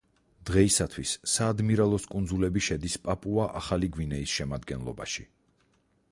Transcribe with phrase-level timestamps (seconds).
[0.49, 5.27] დღეისათვის საადმირალოს კუნძულები შედის პაპუა-ახალი გვინეის შემადგენლობაში.